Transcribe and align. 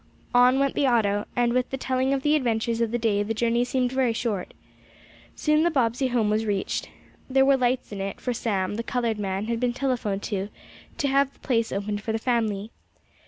On 0.33 0.57
went 0.57 0.73
the 0.73 0.87
auto, 0.87 1.27
and 1.35 1.53
with 1.53 1.69
the 1.69 1.77
telling 1.77 2.11
of 2.11 2.23
the 2.23 2.33
adventures 2.35 2.81
of 2.81 2.89
the 2.89 2.97
day 2.97 3.21
the 3.21 3.35
journey 3.35 3.63
seemed 3.63 3.91
very 3.91 4.13
short. 4.13 4.55
Soon 5.35 5.61
the 5.61 5.69
Bobbsey 5.69 6.07
home 6.07 6.27
was 6.27 6.43
reached. 6.43 6.89
There 7.29 7.45
were 7.45 7.55
lights 7.55 7.91
in 7.91 8.01
it, 8.01 8.19
for 8.19 8.33
Sam, 8.33 8.77
the 8.77 8.83
colored 8.83 9.19
man, 9.19 9.45
had 9.45 9.59
been 9.59 9.73
telephoned 9.73 10.23
to, 10.23 10.49
to 10.97 11.07
have 11.07 11.31
the 11.33 11.39
place 11.41 11.71
opened 11.71 12.01
for 12.01 12.13
the 12.13 12.17
family. 12.17 12.71